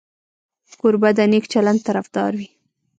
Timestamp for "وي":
2.39-2.49